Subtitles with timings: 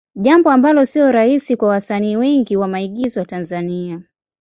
[0.15, 4.01] Jambo ambalo sio rahisi kwa wasanii wengi wa maigizo wa Tanzania.